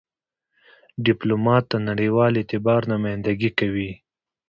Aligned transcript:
ډيپلومات 1.05 1.63
د 1.69 1.73
نړېوال 1.87 2.33
اعتبار 2.39 2.81
نمایندګي 2.93 3.51
کوي. 3.59 3.91